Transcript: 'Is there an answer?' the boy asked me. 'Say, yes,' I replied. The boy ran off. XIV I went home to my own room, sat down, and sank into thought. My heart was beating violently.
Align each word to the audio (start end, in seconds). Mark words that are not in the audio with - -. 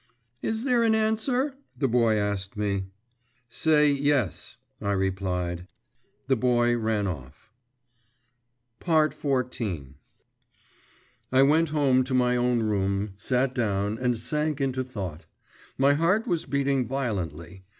'Is 0.41 0.63
there 0.63 0.81
an 0.81 0.95
answer?' 0.95 1.53
the 1.77 1.87
boy 1.87 2.17
asked 2.17 2.57
me. 2.57 2.85
'Say, 3.49 3.91
yes,' 3.91 4.57
I 4.81 4.93
replied. 4.93 5.67
The 6.25 6.35
boy 6.35 6.75
ran 6.75 7.05
off. 7.05 7.51
XIV 8.79 9.93
I 11.31 11.43
went 11.43 11.69
home 11.69 12.03
to 12.05 12.15
my 12.15 12.35
own 12.35 12.63
room, 12.63 13.13
sat 13.15 13.53
down, 13.53 13.99
and 13.99 14.17
sank 14.17 14.59
into 14.59 14.83
thought. 14.83 15.27
My 15.77 15.93
heart 15.93 16.25
was 16.25 16.47
beating 16.47 16.87
violently. 16.87 17.63